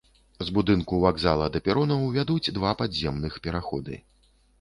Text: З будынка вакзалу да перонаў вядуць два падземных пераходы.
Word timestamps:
З 0.45 0.53
будынка 0.53 0.95
вакзалу 1.03 1.45
да 1.55 1.61
перонаў 1.67 2.07
вядуць 2.15 2.53
два 2.57 2.71
падземных 2.81 3.37
пераходы. 3.45 4.01